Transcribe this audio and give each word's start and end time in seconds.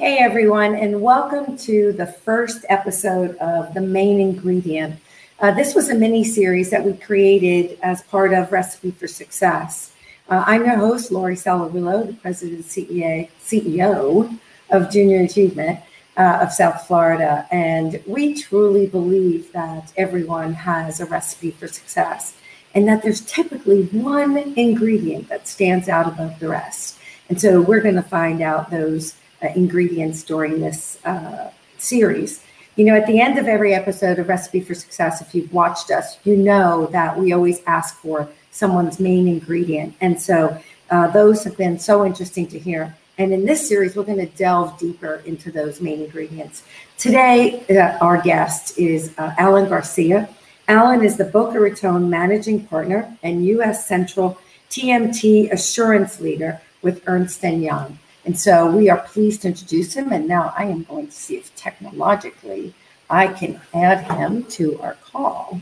Hey, 0.00 0.16
everyone, 0.16 0.76
and 0.76 1.02
welcome 1.02 1.58
to 1.58 1.92
the 1.92 2.06
first 2.06 2.64
episode 2.70 3.36
of 3.36 3.74
The 3.74 3.82
Main 3.82 4.18
Ingredient. 4.18 4.98
Uh, 5.38 5.50
this 5.50 5.74
was 5.74 5.90
a 5.90 5.94
mini 5.94 6.24
series 6.24 6.70
that 6.70 6.82
we 6.82 6.94
created 6.94 7.78
as 7.82 8.00
part 8.04 8.32
of 8.32 8.50
Recipe 8.50 8.92
for 8.92 9.06
Success. 9.06 9.92
Uh, 10.30 10.42
I'm 10.46 10.64
your 10.64 10.76
host, 10.76 11.12
Lori 11.12 11.36
Sallarulo, 11.36 12.06
the 12.06 12.14
president 12.14 12.60
and 12.60 12.64
CEO, 12.64 13.28
CEO 13.44 14.38
of 14.70 14.90
Junior 14.90 15.20
Achievement 15.20 15.80
uh, 16.16 16.38
of 16.40 16.50
South 16.50 16.86
Florida. 16.86 17.46
And 17.50 18.02
we 18.06 18.40
truly 18.40 18.86
believe 18.86 19.52
that 19.52 19.92
everyone 19.98 20.54
has 20.54 21.00
a 21.00 21.04
recipe 21.04 21.50
for 21.50 21.68
success 21.68 22.38
and 22.74 22.88
that 22.88 23.02
there's 23.02 23.20
typically 23.20 23.82
one 23.88 24.38
ingredient 24.56 25.28
that 25.28 25.46
stands 25.46 25.90
out 25.90 26.08
above 26.08 26.38
the 26.40 26.48
rest. 26.48 26.96
And 27.28 27.38
so 27.38 27.60
we're 27.60 27.82
going 27.82 27.96
to 27.96 28.02
find 28.02 28.40
out 28.40 28.70
those 28.70 29.14
uh, 29.42 29.48
ingredients 29.56 30.22
during 30.22 30.60
this 30.60 31.04
uh, 31.04 31.50
series. 31.78 32.42
You 32.76 32.84
know, 32.86 32.94
at 32.94 33.06
the 33.06 33.20
end 33.20 33.38
of 33.38 33.46
every 33.46 33.74
episode 33.74 34.18
of 34.18 34.28
Recipe 34.28 34.60
for 34.60 34.74
Success, 34.74 35.20
if 35.20 35.34
you've 35.34 35.52
watched 35.52 35.90
us, 35.90 36.18
you 36.24 36.36
know 36.36 36.86
that 36.92 37.18
we 37.18 37.32
always 37.32 37.60
ask 37.66 37.96
for 37.96 38.28
someone's 38.50 38.98
main 39.00 39.28
ingredient. 39.28 39.94
And 40.00 40.20
so 40.20 40.58
uh, 40.90 41.08
those 41.08 41.44
have 41.44 41.56
been 41.56 41.78
so 41.78 42.04
interesting 42.06 42.46
to 42.48 42.58
hear. 42.58 42.96
And 43.18 43.32
in 43.32 43.44
this 43.44 43.68
series, 43.68 43.96
we're 43.96 44.04
going 44.04 44.18
to 44.18 44.34
delve 44.36 44.78
deeper 44.78 45.22
into 45.26 45.52
those 45.52 45.80
main 45.80 46.00
ingredients. 46.00 46.62
Today, 46.96 47.64
uh, 47.68 47.98
our 48.02 48.20
guest 48.22 48.78
is 48.78 49.12
uh, 49.18 49.34
Alan 49.36 49.68
Garcia. 49.68 50.28
Alan 50.68 51.04
is 51.04 51.16
the 51.16 51.24
Boca 51.24 51.60
Raton 51.60 52.08
managing 52.08 52.64
partner 52.66 53.14
and 53.22 53.44
U.S. 53.46 53.86
Central 53.86 54.38
TMT 54.70 55.52
assurance 55.52 56.20
leader 56.20 56.60
with 56.80 57.02
Ernst 57.06 57.42
& 57.42 57.44
Young. 57.44 57.98
And 58.30 58.38
so 58.38 58.70
we 58.70 58.88
are 58.88 59.00
pleased 59.00 59.42
to 59.42 59.48
introduce 59.48 59.92
him. 59.92 60.12
And 60.12 60.28
now 60.28 60.54
I 60.56 60.62
am 60.62 60.84
going 60.84 61.08
to 61.08 61.12
see 61.12 61.34
if 61.34 61.52
technologically 61.56 62.72
I 63.10 63.26
can 63.26 63.60
add 63.74 64.04
him 64.04 64.44
to 64.44 64.80
our 64.80 64.94
call. 65.04 65.60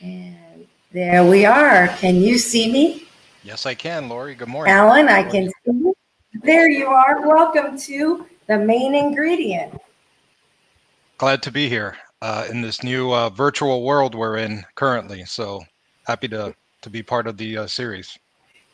And 0.00 0.66
there 0.90 1.22
we 1.22 1.44
are. 1.44 1.88
Can 1.98 2.16
you 2.16 2.38
see 2.38 2.72
me? 2.72 3.06
Yes, 3.42 3.66
I 3.66 3.74
can, 3.74 4.08
Lori. 4.08 4.34
Good 4.34 4.48
morning. 4.48 4.72
Alan, 4.72 5.10
I 5.10 5.22
can 5.22 5.48
see 5.48 5.52
you. 5.66 5.94
There 6.32 6.70
you 6.70 6.86
are. 6.86 7.28
Welcome 7.28 7.76
to 7.80 8.24
the 8.46 8.56
main 8.56 8.94
ingredient. 8.94 9.78
Glad 11.18 11.42
to 11.42 11.50
be 11.50 11.68
here 11.68 11.98
uh, 12.22 12.46
in 12.48 12.62
this 12.62 12.82
new 12.82 13.12
uh, 13.12 13.28
virtual 13.28 13.82
world 13.82 14.14
we're 14.14 14.38
in 14.38 14.64
currently. 14.76 15.26
So 15.26 15.62
happy 16.06 16.28
to, 16.28 16.54
to 16.80 16.88
be 16.88 17.02
part 17.02 17.26
of 17.26 17.36
the 17.36 17.58
uh, 17.58 17.66
series. 17.66 18.18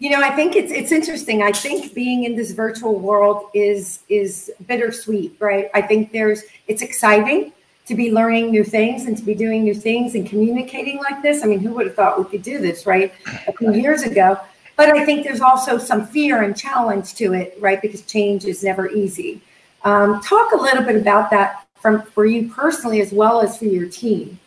You 0.00 0.08
know, 0.08 0.22
I 0.22 0.30
think 0.30 0.56
it's 0.56 0.72
it's 0.72 0.92
interesting. 0.92 1.42
I 1.42 1.52
think 1.52 1.92
being 1.92 2.24
in 2.24 2.34
this 2.34 2.52
virtual 2.52 2.98
world 2.98 3.50
is 3.52 4.00
is 4.08 4.50
bittersweet, 4.66 5.36
right? 5.38 5.68
I 5.74 5.82
think 5.82 6.10
there's 6.10 6.42
it's 6.68 6.80
exciting 6.80 7.52
to 7.84 7.94
be 7.94 8.10
learning 8.10 8.50
new 8.50 8.64
things 8.64 9.04
and 9.04 9.14
to 9.18 9.22
be 9.22 9.34
doing 9.34 9.62
new 9.62 9.74
things 9.74 10.14
and 10.14 10.26
communicating 10.26 10.96
like 10.98 11.20
this. 11.20 11.44
I 11.44 11.48
mean, 11.48 11.58
who 11.60 11.74
would 11.74 11.86
have 11.86 11.96
thought 11.96 12.18
we 12.18 12.24
could 12.24 12.42
do 12.42 12.58
this, 12.58 12.86
right? 12.86 13.12
A 13.46 13.52
few 13.52 13.74
years 13.74 14.02
ago. 14.02 14.40
But 14.74 14.88
I 14.88 15.04
think 15.04 15.22
there's 15.22 15.42
also 15.42 15.76
some 15.76 16.06
fear 16.06 16.44
and 16.44 16.56
challenge 16.56 17.12
to 17.16 17.34
it, 17.34 17.58
right? 17.60 17.82
Because 17.82 18.00
change 18.00 18.46
is 18.46 18.64
never 18.64 18.88
easy. 18.88 19.42
Um, 19.84 20.22
talk 20.22 20.52
a 20.52 20.56
little 20.56 20.82
bit 20.82 20.96
about 20.96 21.30
that 21.30 21.66
from 21.74 22.00
for 22.00 22.24
you 22.24 22.48
personally 22.48 23.02
as 23.02 23.12
well 23.12 23.42
as 23.42 23.58
for 23.58 23.66
your 23.66 23.86
team. 23.90 24.38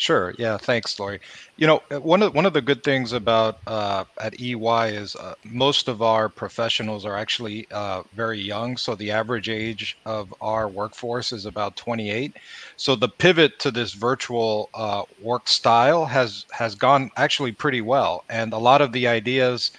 Sure. 0.00 0.32
Yeah. 0.38 0.58
Thanks, 0.58 0.98
Lori. 1.00 1.20
You 1.56 1.66
know, 1.66 1.80
uh, 1.92 2.00
one 2.00 2.22
of 2.22 2.32
one 2.32 2.46
of 2.46 2.52
the 2.52 2.62
good 2.62 2.84
things 2.84 3.12
about 3.12 3.58
uh, 3.66 4.04
at 4.20 4.40
EY 4.40 4.90
is 4.94 5.16
uh, 5.16 5.34
most 5.44 5.88
of 5.88 6.00
our 6.02 6.28
professionals 6.28 7.04
are 7.04 7.16
actually 7.16 7.66
uh, 7.72 8.04
very 8.12 8.40
young. 8.40 8.76
So 8.76 8.94
the 8.94 9.10
average 9.10 9.48
age 9.48 9.98
of 10.06 10.32
our 10.40 10.68
workforce 10.68 11.32
is 11.32 11.46
about 11.46 11.76
28. 11.76 12.36
So 12.76 12.94
the 12.94 13.08
pivot 13.08 13.58
to 13.60 13.72
this 13.72 13.92
virtual 13.94 14.70
uh, 14.72 15.02
work 15.18 15.48
style 15.48 16.06
has 16.06 16.46
has 16.52 16.76
gone 16.76 17.10
actually 17.16 17.52
pretty 17.52 17.80
well, 17.80 18.24
and 18.28 18.52
a 18.52 18.58
lot 18.58 18.80
of 18.80 18.92
the 18.92 19.08
ideas 19.08 19.72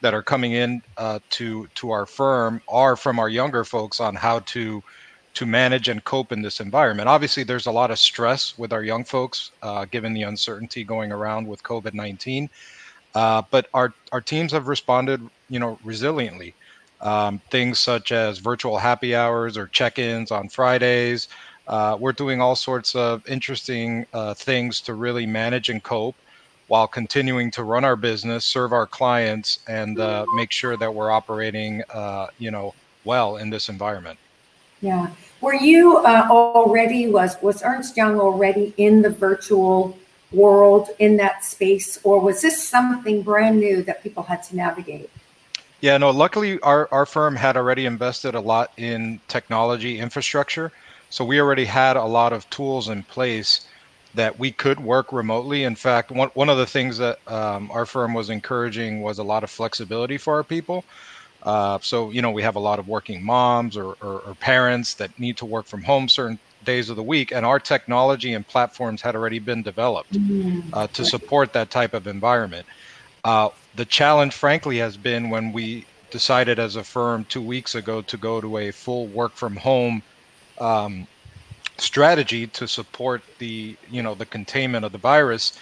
that 0.00 0.14
are 0.14 0.22
coming 0.22 0.52
in 0.52 0.82
uh, 0.96 1.20
to 1.30 1.68
to 1.74 1.90
our 1.90 2.06
firm 2.06 2.62
are 2.68 2.96
from 2.96 3.18
our 3.18 3.28
younger 3.28 3.64
folks 3.64 4.00
on 4.00 4.14
how 4.14 4.40
to 4.40 4.82
to 5.36 5.44
manage 5.44 5.88
and 5.88 6.02
cope 6.04 6.32
in 6.32 6.40
this 6.40 6.60
environment. 6.60 7.08
Obviously, 7.08 7.44
there's 7.44 7.66
a 7.66 7.70
lot 7.70 7.90
of 7.90 7.98
stress 7.98 8.56
with 8.56 8.72
our 8.72 8.82
young 8.82 9.04
folks, 9.04 9.52
uh, 9.62 9.84
given 9.84 10.14
the 10.14 10.22
uncertainty 10.22 10.82
going 10.82 11.12
around 11.12 11.46
with 11.46 11.62
COVID-19. 11.62 12.48
Uh, 13.14 13.42
but 13.50 13.68
our 13.72 13.94
our 14.12 14.20
teams 14.20 14.52
have 14.52 14.66
responded, 14.66 15.20
you 15.48 15.58
know, 15.58 15.78
resiliently. 15.84 16.54
Um, 17.00 17.40
things 17.50 17.78
such 17.78 18.10
as 18.12 18.38
virtual 18.38 18.78
happy 18.78 19.14
hours 19.14 19.58
or 19.58 19.66
check-ins 19.66 20.30
on 20.30 20.48
Fridays. 20.48 21.28
Uh, 21.68 21.96
we're 22.00 22.12
doing 22.12 22.40
all 22.40 22.56
sorts 22.56 22.94
of 22.94 23.26
interesting 23.28 24.06
uh, 24.14 24.32
things 24.32 24.80
to 24.82 24.94
really 24.94 25.26
manage 25.26 25.68
and 25.68 25.82
cope 25.82 26.16
while 26.68 26.86
continuing 26.86 27.50
to 27.50 27.62
run 27.62 27.84
our 27.84 27.96
business, 27.96 28.44
serve 28.44 28.72
our 28.72 28.86
clients, 28.86 29.60
and 29.68 30.00
uh, 30.00 30.24
make 30.34 30.50
sure 30.50 30.76
that 30.76 30.92
we're 30.92 31.10
operating, 31.10 31.82
uh, 31.92 32.28
you 32.38 32.50
know, 32.50 32.74
well 33.04 33.36
in 33.36 33.50
this 33.50 33.68
environment. 33.68 34.18
Yeah. 34.80 35.10
Were 35.40 35.54
you 35.54 35.98
uh, 35.98 36.26
already 36.30 37.08
was 37.08 37.36
was 37.42 37.62
Ernst 37.62 37.96
Young 37.96 38.20
already 38.20 38.74
in 38.76 39.02
the 39.02 39.10
virtual 39.10 39.96
world 40.32 40.88
in 40.98 41.16
that 41.18 41.44
space, 41.44 41.98
or 42.02 42.20
was 42.20 42.42
this 42.42 42.66
something 42.66 43.22
brand 43.22 43.60
new 43.60 43.82
that 43.84 44.02
people 44.02 44.22
had 44.22 44.42
to 44.44 44.56
navigate? 44.56 45.10
Yeah, 45.80 45.98
no. 45.98 46.10
Luckily, 46.10 46.58
our 46.60 46.88
our 46.90 47.06
firm 47.06 47.36
had 47.36 47.56
already 47.56 47.86
invested 47.86 48.34
a 48.34 48.40
lot 48.40 48.72
in 48.76 49.20
technology 49.28 49.98
infrastructure, 49.98 50.72
so 51.10 51.24
we 51.24 51.40
already 51.40 51.64
had 51.64 51.96
a 51.96 52.04
lot 52.04 52.32
of 52.32 52.48
tools 52.50 52.88
in 52.88 53.02
place 53.02 53.66
that 54.14 54.38
we 54.38 54.50
could 54.50 54.80
work 54.80 55.12
remotely. 55.12 55.64
In 55.64 55.76
fact, 55.76 56.10
one 56.10 56.30
one 56.34 56.48
of 56.48 56.56
the 56.56 56.66
things 56.66 56.96
that 56.98 57.18
um, 57.30 57.70
our 57.70 57.86
firm 57.86 58.14
was 58.14 58.30
encouraging 58.30 59.02
was 59.02 59.18
a 59.18 59.22
lot 59.22 59.44
of 59.44 59.50
flexibility 59.50 60.16
for 60.16 60.34
our 60.34 60.44
people. 60.44 60.84
Uh, 61.46 61.78
so, 61.80 62.10
you 62.10 62.20
know, 62.20 62.32
we 62.32 62.42
have 62.42 62.56
a 62.56 62.60
lot 62.60 62.80
of 62.80 62.88
working 62.88 63.24
moms 63.24 63.76
or, 63.76 63.96
or, 64.02 64.20
or, 64.26 64.34
parents 64.40 64.94
that 64.94 65.16
need 65.16 65.36
to 65.36 65.46
work 65.46 65.64
from 65.64 65.80
home 65.80 66.08
certain 66.08 66.40
days 66.64 66.90
of 66.90 66.96
the 66.96 67.02
week, 67.02 67.30
and 67.30 67.46
our 67.46 67.60
technology 67.60 68.34
and 68.34 68.44
platforms 68.48 69.00
had 69.00 69.14
already 69.14 69.38
been 69.38 69.62
developed 69.62 70.12
mm-hmm. 70.12 70.60
uh, 70.72 70.88
to 70.88 71.04
support 71.04 71.52
that 71.52 71.70
type 71.70 71.94
of 71.94 72.08
environment. 72.08 72.66
Uh, 73.22 73.48
the 73.76 73.84
challenge, 73.84 74.34
frankly, 74.34 74.76
has 74.78 74.96
been 74.96 75.30
when 75.30 75.52
we 75.52 75.86
decided 76.10 76.58
as 76.58 76.74
a 76.74 76.82
firm 76.82 77.24
two 77.26 77.42
weeks 77.42 77.76
ago 77.76 78.02
to 78.02 78.16
go 78.16 78.40
to 78.40 78.58
a 78.58 78.72
full 78.72 79.06
work 79.06 79.32
from 79.32 79.54
home 79.54 80.02
um, 80.58 81.06
strategy 81.78 82.48
to 82.48 82.66
support 82.66 83.22
the, 83.38 83.76
you 83.88 84.02
know, 84.02 84.16
the 84.16 84.26
containment 84.26 84.84
of 84.84 84.90
the 84.90 84.98
virus. 84.98 85.56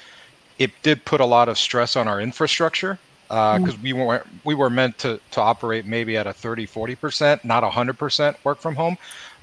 It 0.59 0.71
did 0.83 1.05
put 1.05 1.21
a 1.21 1.27
lot 1.27 1.51
of 1.51 1.59
stress 1.59 1.95
on 1.95 2.09
our 2.09 2.23
infrastructure 2.23 2.99
because 3.29 3.75
uh, 3.75 3.79
we 3.83 3.93
were 3.93 4.25
we 4.45 4.55
were 4.55 4.71
meant 4.71 4.99
to 4.99 5.21
to 5.31 5.41
operate 5.41 5.87
maybe 5.87 6.17
at 6.17 6.27
a 6.27 6.33
30 6.33 6.67
40 6.67 6.95
percent 6.97 7.45
not 7.45 7.63
100 7.63 7.99
percent 7.99 8.37
work 8.45 8.61
from 8.61 8.75
home. 8.75 8.97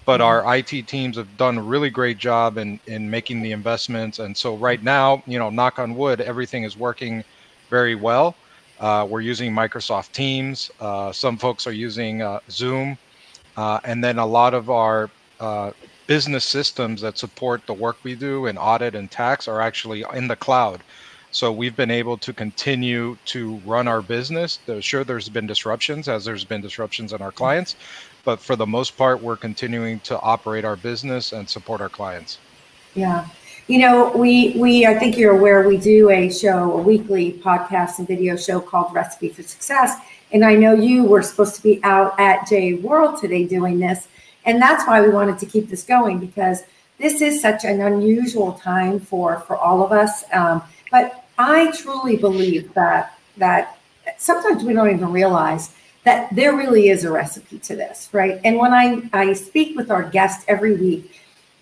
But 0.06 0.20
mm-hmm. 0.20 0.48
our 0.48 0.58
IT 0.58 0.88
teams 0.88 1.18
have 1.18 1.38
done 1.38 1.58
a 1.58 1.62
really 1.62 1.90
great 1.90 2.18
job 2.18 2.58
in 2.58 2.80
in 2.88 3.10
making 3.10 3.42
the 3.42 3.52
investments. 3.52 4.20
And 4.20 4.36
so 4.36 4.56
right 4.56 4.82
now 4.82 5.24
you 5.26 5.40
know 5.40 5.50
knock 5.50 5.80
on 5.80 5.96
wood 5.96 6.22
everything 6.22 6.64
is 6.64 6.78
working 6.78 7.24
very 7.70 7.96
well. 7.96 8.36
Uh, 8.80 9.06
we're 9.08 9.22
using 9.22 9.54
Microsoft 9.54 10.12
Teams. 10.12 10.72
Uh, 10.80 11.12
some 11.12 11.38
folks 11.38 11.68
are 11.68 11.72
using 11.72 12.22
uh, 12.22 12.40
Zoom. 12.50 12.98
Uh, 13.56 13.80
and 13.84 14.04
then 14.04 14.18
a 14.18 14.26
lot 14.26 14.54
of 14.54 14.70
our 14.70 15.10
uh, 15.40 15.72
business 16.08 16.46
systems 16.46 17.02
that 17.02 17.18
support 17.18 17.66
the 17.68 17.74
work 17.74 17.98
we 18.04 18.16
do 18.16 18.48
in 18.48 18.58
audit 18.58 18.96
and 18.96 19.12
tax 19.12 19.48
are 19.48 19.62
actually 19.62 20.04
in 20.14 20.28
the 20.28 20.36
cloud 20.36 20.82
so 21.32 21.52
we've 21.52 21.76
been 21.76 21.92
able 21.92 22.18
to 22.18 22.34
continue 22.34 23.18
to 23.26 23.56
run 23.66 23.88
our 23.88 24.02
business. 24.02 24.60
Sure, 24.82 25.04
there's 25.04 25.30
been 25.30 25.48
disruptions 25.48 26.08
as 26.08 26.26
there's 26.26 26.44
been 26.44 26.62
disruptions 26.62 27.14
in 27.14 27.22
our 27.22 27.32
clients, 27.32 27.76
but 28.24 28.40
for 28.40 28.56
the 28.56 28.66
most 28.66 28.98
part, 28.98 29.22
we're 29.22 29.38
continuing 29.38 30.00
to 30.02 30.20
operate 30.20 30.66
our 30.66 30.76
business 30.76 31.32
and 31.32 31.50
support 31.50 31.82
our 31.82 31.90
clients. 31.90 32.38
Yeah. 32.94 33.28
You 33.68 33.80
know, 33.80 34.12
we 34.12 34.54
we 34.58 34.86
I 34.86 35.00
think 35.00 35.18
you're 35.18 35.38
aware 35.38 35.66
we 35.66 35.78
do 35.78 36.10
a 36.10 36.30
show, 36.30 36.74
a 36.74 36.82
weekly 36.82 37.34
podcast 37.34 38.00
and 38.00 38.08
video 38.08 38.36
show 38.36 38.60
called 38.60 38.94
Recipe 38.94 39.30
for 39.30 39.44
Success. 39.44 39.98
And 40.34 40.44
I 40.44 40.56
know 40.56 40.74
you 40.74 41.04
were 41.04 41.22
supposed 41.22 41.56
to 41.56 41.64
be 41.64 41.82
out 41.84 42.20
at 42.20 42.48
JA 42.48 42.78
World 42.82 43.20
today 43.20 43.46
doing 43.46 43.80
this. 43.80 44.08
And 44.46 44.62
that's 44.62 44.86
why 44.88 45.02
we 45.02 45.10
wanted 45.10 45.38
to 45.40 45.46
keep 45.46 45.70
this 45.70 45.84
going 45.84 46.20
because 46.20 46.64
this 46.98 47.22
is 47.22 47.42
such 47.42 47.64
an 47.64 47.82
unusual 47.82 48.54
time 48.54 49.00
for 49.00 49.40
for 49.42 49.56
all 49.56 49.84
of 49.84 49.92
us. 49.92 50.24
Um, 50.34 50.64
but 50.92 51.21
I 51.42 51.72
truly 51.72 52.18
believe 52.18 52.74
that 52.76 53.18
that 53.38 53.80
sometimes 54.18 54.64
we 54.64 54.74
don't 54.74 54.94
even 54.94 55.12
realize 55.12 55.74
that 56.04 56.34
there 56.36 56.56
really 56.56 56.90
is 56.90 57.04
a 57.04 57.12
recipe 57.12 57.60
to 57.60 57.76
this, 57.76 58.10
right? 58.12 58.40
And 58.44 58.58
when 58.58 58.74
I, 58.74 59.04
I 59.14 59.34
speak 59.34 59.78
with 59.78 59.92
our 59.92 60.04
guests 60.04 60.44
every 60.48 60.76
week, 60.76 61.22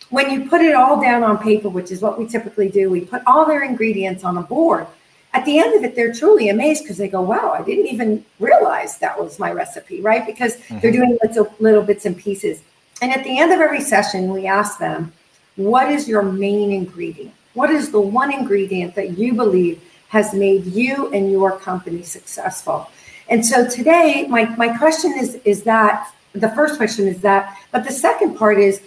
when 0.10 0.31
you 0.31 0.50
put 0.50 0.62
it 0.62 0.74
all 0.74 1.02
down 1.02 1.24
on 1.24 1.38
paper, 1.38 1.70
which 1.70 1.92
is 1.92 2.02
what 2.02 2.18
we 2.18 2.26
typically 2.26 2.70
do, 2.70 2.90
we 2.90 3.02
put 3.02 3.22
all 3.28 3.46
their 3.46 3.64
ingredients 3.64 4.24
on 4.24 4.38
a 4.38 4.42
board. 4.42 4.88
at 5.34 5.46
the 5.46 5.60
end 5.60 5.76
of 5.76 5.84
it, 5.84 5.96
they're 5.96 6.14
truly 6.14 6.50
amazed 6.50 6.84
because 6.84 6.98
they 6.98 7.08
go, 7.08 7.22
wow, 7.22 7.52
I 7.52 7.62
didn't 7.62 7.88
even 7.88 8.26
realize 8.40 8.98
that 8.98 9.20
was 9.22 9.38
my 9.38 9.52
recipe, 9.52 10.02
right? 10.02 10.26
Because 10.26 10.56
mm-hmm. 10.56 10.80
they're 10.80 10.92
doing 10.92 11.18
little, 11.22 11.54
little 11.60 11.84
bits 11.84 12.06
and 12.06 12.18
pieces. 12.18 12.64
And 13.02 13.12
at 13.12 13.24
the 13.24 13.38
end 13.38 13.54
of 13.54 13.60
every 13.60 13.81
session, 13.81 14.34
we 14.34 14.48
ask 14.48 14.80
them, 14.80 15.14
what 15.56 15.92
is 15.92 16.08
your 16.08 16.24
main 16.24 16.72
ingredient? 16.72 17.36
What 17.54 17.69
is 17.69 17.92
the 17.92 18.00
one 18.00 18.31
ingredient 18.31 18.96
that 18.96 19.18
you 19.18 19.34
believe 19.34 19.81
has 20.10 20.34
made 20.34 20.66
you 20.66 21.12
and 21.12 21.31
your 21.31 21.57
company 21.57 22.04
successful? 22.04 22.90
And 23.28 23.46
so 23.46 23.68
today, 23.68 24.25
my, 24.28 24.46
my 24.56 24.75
question 24.78 25.13
is, 25.18 25.36
is 25.46 25.63
that 25.63 26.12
the 26.34 26.50
first 26.50 26.78
question 26.78 27.07
is 27.07 27.22
that, 27.22 27.57
but 27.72 27.86
the 27.86 27.92
second 27.92 28.36
part 28.38 28.60
is 28.60 28.81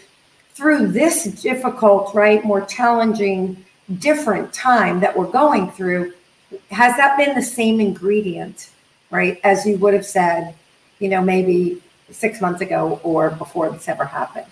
through 0.54 0.88
this 0.88 1.24
difficult, 1.24 2.14
right, 2.14 2.44
more 2.44 2.64
challenging, 2.64 3.64
different 3.98 4.52
time 4.52 5.00
that 5.00 5.16
we're 5.16 5.30
going 5.30 5.70
through, 5.70 6.12
has 6.70 6.96
that 6.96 7.16
been 7.16 7.34
the 7.34 7.42
same 7.42 7.80
ingredient, 7.80 8.70
right, 9.10 9.40
as 9.44 9.66
you 9.66 9.76
would 9.78 9.94
have 9.94 10.06
said, 10.06 10.54
you 10.98 11.08
know, 11.08 11.22
maybe 11.22 11.82
six 12.10 12.40
months 12.40 12.60
ago 12.60 13.00
or 13.02 13.30
before 13.30 13.70
this 13.70 13.88
ever 13.88 14.04
happened? 14.04 14.46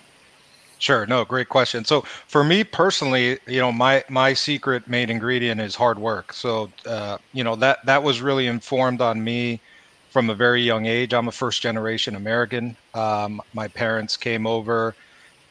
Sure. 0.81 1.05
No, 1.05 1.23
great 1.25 1.47
question. 1.49 1.85
So 1.85 2.01
for 2.27 2.43
me 2.43 2.63
personally, 2.63 3.37
you 3.47 3.59
know, 3.59 3.71
my 3.71 4.03
my 4.09 4.33
secret 4.33 4.87
main 4.87 5.11
ingredient 5.11 5.61
is 5.61 5.75
hard 5.75 5.99
work. 5.99 6.33
So 6.33 6.73
uh, 6.87 7.19
you 7.33 7.43
know 7.43 7.55
that 7.57 7.79
that 7.85 8.01
was 8.03 8.21
really 8.21 8.47
informed 8.47 8.99
on 9.01 9.23
me 9.23 9.61
from 10.09 10.29
a 10.31 10.35
very 10.35 10.63
young 10.63 10.87
age. 10.87 11.13
I'm 11.13 11.27
a 11.27 11.31
first 11.31 11.61
generation 11.61 12.15
American. 12.15 12.77
Um, 12.95 13.41
my 13.53 13.67
parents 13.67 14.17
came 14.17 14.47
over 14.47 14.95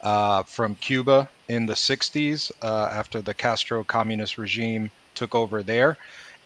uh, 0.01 0.43
from 0.43 0.75
Cuba 0.77 1.29
in 1.49 1.65
the 1.67 1.75
60s 1.75 2.51
uh, 2.63 2.89
after 2.91 3.21
the 3.21 3.35
Castro 3.35 3.83
communist 3.85 4.37
regime 4.37 4.91
took 5.15 5.35
over 5.35 5.63
there. 5.63 5.97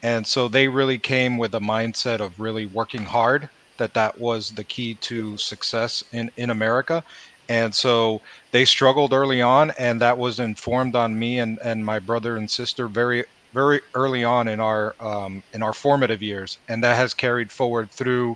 And 0.03 0.25
so 0.27 0.47
they 0.47 0.67
really 0.67 0.99
came 0.99 1.37
with 1.37 1.55
a 1.55 1.59
mindset 1.59 2.19
of 2.21 2.39
really 2.39 2.65
working 2.67 3.05
hard, 3.05 3.49
that 3.77 3.93
that 3.95 4.17
was 4.19 4.51
the 4.51 4.63
key 4.63 4.95
to 4.95 5.37
success 5.37 6.03
in, 6.11 6.31
in 6.37 6.49
America 6.49 7.03
and 7.50 7.74
so 7.74 8.21
they 8.51 8.65
struggled 8.65 9.13
early 9.13 9.42
on 9.42 9.71
and 9.77 10.01
that 10.01 10.18
was 10.18 10.39
informed 10.39 10.95
on 10.95 11.18
me 11.18 11.39
and, 11.39 11.59
and 11.63 11.86
my 11.86 12.00
brother 12.00 12.38
and 12.38 12.50
sister 12.50 12.88
very 12.88 13.24
very 13.53 13.80
early 13.94 14.24
on 14.24 14.50
in 14.50 14.59
our 14.59 14.95
um, 15.00 15.42
in 15.53 15.63
our 15.63 15.74
formative 15.74 16.21
years. 16.21 16.57
And 16.68 16.83
that 16.83 16.97
has 16.97 17.13
carried 17.13 17.51
forward 17.51 17.92
through 17.92 18.36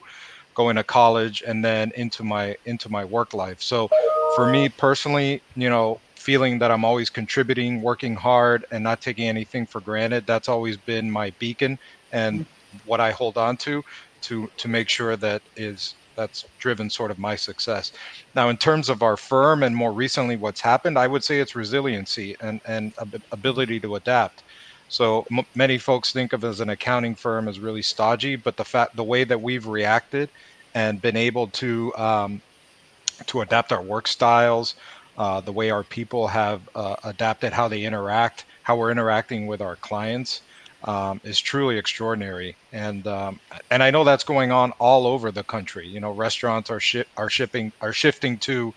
going 0.56 0.76
to 0.78 0.84
college 0.84 1.44
and 1.46 1.64
then 1.64 1.92
into 1.96 2.24
my 2.24 2.56
into 2.66 2.90
my 2.90 3.06
work 3.06 3.34
life. 3.34 3.62
So 3.62 3.90
for 4.36 4.50
me 4.50 4.70
personally 4.70 5.42
you 5.56 5.70
know 5.70 6.00
feeling 6.16 6.60
that 6.60 6.72
i'm 6.72 6.86
always 6.86 7.10
contributing 7.10 7.82
working 7.82 8.16
hard 8.16 8.66
and 8.72 8.84
not 8.84 9.02
taking 9.02 9.28
anything 9.28 9.66
for 9.66 9.82
granted 9.82 10.26
that's 10.28 10.50
always 10.50 10.78
been 10.78 11.10
my 11.10 11.32
beacon 11.40 11.78
and 12.12 12.46
what 12.86 13.00
i 13.00 13.12
hold 13.12 13.38
on 13.38 13.58
to 13.58 13.84
to 14.22 14.50
to 14.58 14.68
make 14.68 14.90
sure 14.90 15.16
that 15.16 15.42
is 15.56 15.96
that's 16.20 16.46
driven 16.60 16.90
sort 16.90 17.12
of 17.12 17.20
my 17.20 17.36
success. 17.36 17.92
Now, 18.36 18.50
in 18.50 18.58
terms 18.58 18.90
of 18.90 19.04
our 19.04 19.18
firm 19.18 19.64
and 19.64 19.76
more 19.76 19.94
recently 19.94 20.38
what's 20.38 20.62
happened, 20.62 21.00
I 21.00 21.08
would 21.08 21.24
say 21.24 21.40
it's 21.40 21.56
resiliency 21.56 22.36
and, 22.42 22.62
and 22.66 22.94
ability 23.32 23.80
to 23.82 23.96
adapt. 23.96 24.44
So 24.88 25.26
m- 25.32 25.46
many 25.56 25.78
folks 25.78 26.12
think 26.12 26.34
of 26.34 26.44
as 26.44 26.60
an 26.60 26.70
accounting 26.70 27.16
firm 27.16 27.48
as 27.48 27.60
really 27.60 27.84
stodgy, 27.84 28.36
but 28.36 28.58
the 28.58 28.66
fact 28.66 28.96
the 28.96 29.06
way 29.06 29.24
that 29.26 29.42
we've 29.42 29.68
reacted 29.68 30.32
and 30.76 31.02
been 31.02 31.18
able 31.18 31.50
to 31.52 31.94
um, 31.96 32.42
to 33.28 33.42
adapt 33.42 33.72
our 33.72 33.84
work 33.84 34.08
styles, 34.08 34.76
uh, 35.18 35.42
the 35.42 35.54
way 35.54 35.70
our 35.70 35.84
people 35.84 36.28
have 36.28 36.68
uh, 36.76 36.96
adapted 37.04 37.54
how 37.54 37.68
they 37.68 37.84
interact, 37.84 38.46
how 38.64 38.78
we're 38.78 38.92
interacting 38.92 39.48
with 39.48 39.62
our 39.62 39.78
clients, 39.78 40.42
um, 40.84 41.20
is 41.24 41.40
truly 41.40 41.78
extraordinary. 41.78 42.56
And 42.72 43.06
um, 43.08 43.40
and 43.72 43.84
I 43.84 43.92
know 43.92 44.04
that's 44.04 44.24
going 44.24 44.52
on 44.52 44.72
all 44.74 45.08
over 45.08 45.32
the 45.32 45.44
country. 45.44 45.88
You 45.88 46.00
know, 46.00 46.12
restaurants 46.12 46.70
are 46.70 46.80
shi- 46.80 47.06
are 47.18 47.30
shipping 47.30 47.72
are 47.82 47.94
shifting 47.94 48.38
to 48.40 48.74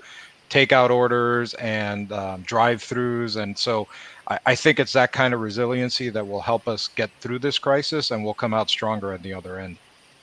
takeout 0.50 0.90
orders 0.90 1.54
and 1.54 2.12
um, 2.12 2.42
drive-throughs, 2.42 3.40
and 3.40 3.56
so 3.56 3.88
I, 4.28 4.38
I, 4.44 4.54
think 4.54 4.78
it's 4.78 4.92
that 4.92 5.10
kind 5.10 5.32
of 5.32 5.40
resiliency 5.40 6.10
that 6.10 6.28
will 6.28 6.42
help 6.42 6.68
us 6.68 6.88
get 6.88 7.10
through 7.20 7.38
this 7.38 7.58
crisis, 7.58 8.10
and 8.10 8.22
we'll 8.22 8.34
come 8.34 8.52
out 8.52 8.68
stronger 8.68 9.14
at 9.14 9.22
the 9.22 9.32
other 9.32 9.58
end. 9.58 9.78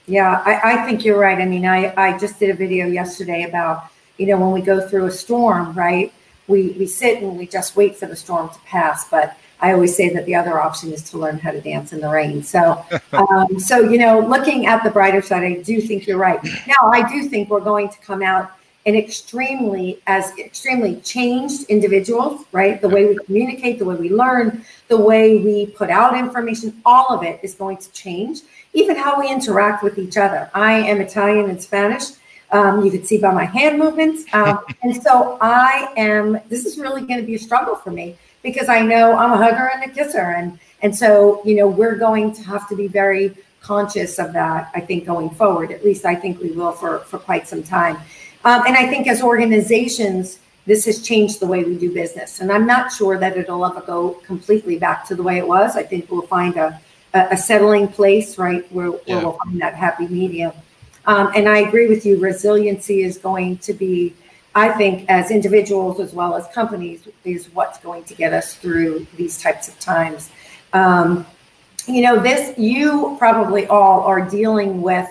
Yeah, 0.05 0.43
I, 0.45 0.73
I 0.73 0.85
think 0.85 1.03
you're 1.03 1.17
right. 1.17 1.39
I 1.39 1.45
mean, 1.45 1.65
I 1.65 1.93
I 1.95 2.17
just 2.17 2.39
did 2.39 2.49
a 2.49 2.53
video 2.53 2.87
yesterday 2.87 3.43
about 3.43 3.85
you 4.17 4.27
know 4.27 4.37
when 4.37 4.51
we 4.51 4.61
go 4.61 4.85
through 4.87 5.05
a 5.05 5.11
storm, 5.11 5.73
right? 5.73 6.13
We 6.47 6.75
we 6.79 6.87
sit 6.87 7.23
and 7.23 7.37
we 7.37 7.47
just 7.47 7.75
wait 7.75 7.95
for 7.95 8.05
the 8.05 8.15
storm 8.15 8.49
to 8.49 8.59
pass, 8.65 9.07
but 9.09 9.37
I 9.61 9.73
always 9.73 9.95
say 9.95 10.09
that 10.09 10.25
the 10.25 10.35
other 10.35 10.59
option 10.59 10.91
is 10.93 11.03
to 11.09 11.17
learn 11.17 11.37
how 11.37 11.51
to 11.51 11.61
dance 11.61 11.91
in 11.91 11.99
the 11.99 12.09
rain. 12.09 12.43
So, 12.43 12.83
um, 13.11 13.59
so 13.59 13.79
you 13.79 13.97
know, 13.97 14.19
looking 14.19 14.65
at 14.65 14.83
the 14.83 14.89
brighter 14.89 15.21
side, 15.21 15.43
I 15.43 15.61
do 15.61 15.81
think 15.81 16.07
you're 16.07 16.17
right. 16.17 16.41
Now, 16.67 16.89
I 16.89 17.07
do 17.09 17.27
think 17.29 17.49
we're 17.49 17.59
going 17.59 17.89
to 17.89 17.97
come 17.99 18.21
out 18.21 18.51
an 18.85 18.95
extremely 18.95 20.01
as 20.07 20.31
extremely 20.37 20.95
changed 21.01 21.63
individuals. 21.69 22.45
Right, 22.51 22.81
the 22.81 22.89
way 22.89 23.05
we 23.05 23.17
communicate, 23.25 23.79
the 23.79 23.85
way 23.85 23.95
we 23.95 24.09
learn, 24.09 24.63
the 24.87 24.97
way 24.97 25.37
we 25.37 25.67
put 25.67 25.89
out 25.89 26.17
information, 26.17 26.81
all 26.85 27.07
of 27.09 27.23
it 27.23 27.39
is 27.43 27.55
going 27.55 27.77
to 27.77 27.91
change. 27.91 28.41
Even 28.73 28.95
how 28.95 29.19
we 29.19 29.29
interact 29.29 29.83
with 29.83 29.97
each 29.97 30.15
other. 30.15 30.49
I 30.53 30.73
am 30.73 31.01
Italian 31.01 31.49
and 31.49 31.61
Spanish. 31.61 32.03
Um, 32.51 32.83
you 32.83 32.91
can 32.91 33.03
see 33.03 33.17
by 33.17 33.33
my 33.33 33.45
hand 33.45 33.77
movements. 33.77 34.31
Um, 34.33 34.59
and 34.83 35.01
so 35.01 35.37
I 35.41 35.91
am, 35.97 36.39
this 36.49 36.65
is 36.65 36.77
really 36.77 37.01
going 37.01 37.19
to 37.19 37.25
be 37.25 37.35
a 37.35 37.39
struggle 37.39 37.75
for 37.75 37.91
me 37.91 38.15
because 38.41 38.69
I 38.69 38.81
know 38.81 39.15
I'm 39.15 39.31
a 39.31 39.37
hugger 39.37 39.69
and 39.73 39.89
a 39.89 39.93
kisser. 39.93 40.19
And, 40.19 40.59
and 40.81 40.95
so, 40.95 41.41
you 41.45 41.55
know, 41.55 41.67
we're 41.67 41.95
going 41.95 42.33
to 42.33 42.43
have 42.43 42.67
to 42.69 42.75
be 42.75 42.87
very 42.87 43.35
conscious 43.61 44.19
of 44.19 44.33
that, 44.33 44.71
I 44.73 44.79
think, 44.81 45.05
going 45.05 45.29
forward. 45.31 45.71
At 45.71 45.83
least 45.83 46.05
I 46.05 46.15
think 46.15 46.39
we 46.39 46.51
will 46.51 46.71
for, 46.71 46.99
for 46.99 47.19
quite 47.19 47.47
some 47.47 47.63
time. 47.63 47.97
Um, 48.45 48.63
and 48.65 48.75
I 48.77 48.87
think 48.87 49.07
as 49.07 49.21
organizations, 49.21 50.39
this 50.65 50.85
has 50.85 51.01
changed 51.01 51.39
the 51.39 51.47
way 51.47 51.63
we 51.63 51.77
do 51.77 51.93
business. 51.93 52.39
And 52.39 52.51
I'm 52.51 52.65
not 52.65 52.91
sure 52.91 53.17
that 53.17 53.35
it'll 53.35 53.65
ever 53.65 53.81
go 53.81 54.11
completely 54.25 54.77
back 54.77 55.05
to 55.07 55.15
the 55.15 55.23
way 55.23 55.37
it 55.37 55.47
was. 55.47 55.75
I 55.75 55.83
think 55.83 56.09
we'll 56.09 56.21
find 56.21 56.55
a, 56.55 56.79
a 57.13 57.35
settling 57.35 57.87
place, 57.87 58.37
right, 58.37 58.69
where, 58.71 58.91
where 58.91 59.01
yeah. 59.05 59.23
we'll 59.23 59.37
find 59.43 59.59
that 59.61 59.75
happy 59.75 60.07
medium. 60.07 60.53
Um, 61.05 61.31
and 61.35 61.49
I 61.49 61.59
agree 61.59 61.87
with 61.87 62.05
you, 62.05 62.19
resiliency 62.19 63.01
is 63.01 63.17
going 63.17 63.57
to 63.59 63.73
be 63.73 64.13
I 64.55 64.69
think 64.69 65.09
as 65.09 65.31
individuals 65.31 65.99
as 65.99 66.13
well 66.13 66.35
as 66.35 66.47
companies 66.53 67.07
is 67.23 67.53
what's 67.53 67.77
going 67.79 68.03
to 68.05 68.15
get 68.15 68.33
us 68.33 68.55
through 68.55 69.05
these 69.15 69.41
types 69.41 69.67
of 69.67 69.79
times. 69.79 70.31
Um, 70.73 71.25
you 71.87 72.01
know, 72.01 72.19
this 72.19 72.57
you 72.57 73.15
probably 73.19 73.67
all 73.67 74.01
are 74.01 74.27
dealing 74.27 74.81
with 74.81 75.09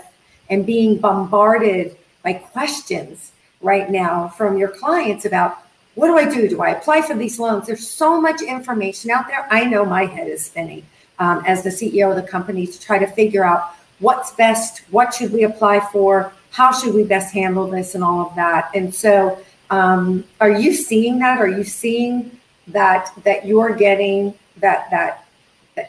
and 0.50 0.66
being 0.66 0.98
bombarded 0.98 1.96
by 2.22 2.34
questions 2.34 3.32
right 3.60 3.90
now 3.90 4.28
from 4.28 4.56
your 4.56 4.68
clients 4.68 5.24
about 5.24 5.58
what 5.94 6.06
do 6.06 6.16
I 6.16 6.32
do? 6.32 6.48
Do 6.48 6.62
I 6.62 6.70
apply 6.70 7.02
for 7.02 7.16
these 7.16 7.40
loans? 7.40 7.66
There's 7.66 7.88
so 7.88 8.20
much 8.20 8.40
information 8.40 9.10
out 9.10 9.26
there. 9.26 9.48
I 9.50 9.64
know 9.64 9.84
my 9.84 10.04
head 10.04 10.28
is 10.28 10.46
spinning 10.46 10.86
um, 11.18 11.42
as 11.44 11.64
the 11.64 11.70
CEO 11.70 12.08
of 12.10 12.16
the 12.16 12.28
company 12.28 12.66
to 12.66 12.80
try 12.80 12.98
to 12.98 13.06
figure 13.06 13.44
out 13.44 13.74
what's 13.98 14.30
best, 14.32 14.82
what 14.90 15.12
should 15.12 15.32
we 15.32 15.42
apply 15.42 15.80
for, 15.90 16.32
how 16.50 16.72
should 16.72 16.94
we 16.94 17.04
best 17.04 17.32
handle 17.32 17.66
this 17.66 17.94
and 17.94 18.02
all 18.02 18.26
of 18.26 18.34
that 18.34 18.70
and 18.74 18.94
so 18.94 19.38
um, 19.70 20.24
are 20.40 20.50
you 20.50 20.72
seeing 20.72 21.18
that 21.18 21.38
are 21.38 21.48
you 21.48 21.64
seeing 21.64 22.38
that 22.66 23.10
that 23.24 23.46
you're 23.46 23.74
getting 23.74 24.34
that 24.58 24.90
that 24.90 25.24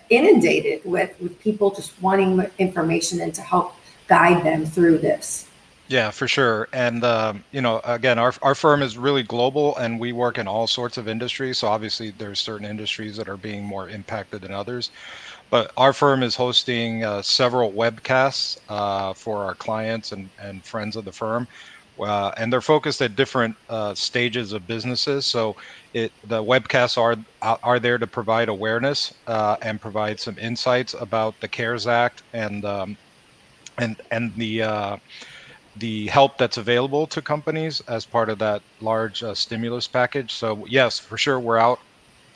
inundated 0.10 0.82
with 0.86 1.20
with 1.20 1.40
people 1.40 1.72
just 1.72 2.00
wanting 2.02 2.46
information 2.60 3.22
and 3.22 3.34
to 3.34 3.42
help 3.42 3.74
guide 4.08 4.44
them 4.44 4.66
through 4.66 4.98
this 4.98 5.50
yeah, 5.90 6.12
for 6.12 6.28
sure. 6.28 6.70
And 6.72 7.04
um, 7.04 7.44
you 7.52 7.62
know, 7.62 7.82
again, 7.84 8.20
our 8.20 8.32
our 8.44 8.54
firm 8.54 8.84
is 8.84 8.96
really 8.96 9.24
global, 9.24 9.76
and 9.78 10.00
we 10.00 10.14
work 10.14 10.38
in 10.38 10.48
all 10.48 10.68
sorts 10.68 11.00
of 11.00 11.08
industries. 11.08 11.58
So 11.58 11.68
obviously, 11.68 12.12
there's 12.12 12.40
certain 12.40 12.68
industries 12.68 13.18
that 13.18 13.28
are 13.28 13.38
being 13.38 13.66
more 13.66 13.90
impacted 13.90 14.42
than 14.42 14.52
others. 14.52 14.92
But 15.50 15.72
our 15.78 15.94
firm 15.94 16.22
is 16.24 16.36
hosting 16.36 17.04
uh, 17.04 17.22
several 17.22 17.72
webcasts 17.72 18.58
uh, 18.70 19.14
for 19.14 19.44
our 19.44 19.56
clients 19.56 20.12
and, 20.12 20.30
and 20.40 20.64
friends 20.64 20.96
of 20.96 21.06
the 21.06 21.12
firm. 21.12 21.48
Uh, 22.00 22.32
and 22.38 22.52
they're 22.54 22.62
focused 22.62 23.02
at 23.02 23.16
different 23.16 23.56
uh, 23.68 23.94
stages 23.94 24.54
of 24.54 24.66
businesses. 24.68 25.26
So 25.26 25.58
it, 25.94 26.14
the 26.28 26.42
webcasts 26.42 26.98
are 26.98 27.18
are 27.42 27.80
there 27.80 27.98
to 27.98 28.08
provide 28.08 28.48
awareness 28.48 29.14
uh, 29.28 29.58
and 29.62 29.82
provide 29.82 30.20
some 30.20 30.38
insights 30.40 30.94
about 30.94 31.40
the 31.42 31.48
CARES 31.48 31.88
Act 31.88 32.24
and 32.32 32.64
um, 32.64 32.98
and 33.80 34.02
and 34.12 34.34
the 34.36 34.64
uh, 34.64 34.98
the 35.76 36.08
help 36.08 36.38
that's 36.38 36.58
available 36.58 37.06
to 37.08 37.22
companies 37.22 37.82
as 37.90 38.06
part 38.06 38.30
of 38.30 38.40
that 38.40 38.62
large 38.80 39.22
stimulus 39.34 39.88
package. 39.88 40.32
So 40.34 40.66
yes, 40.68 41.00
for 41.00 41.18
sure, 41.18 41.40
we're 41.40 41.58
out 41.58 41.80